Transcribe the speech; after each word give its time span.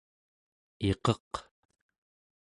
iqeq 0.89 1.31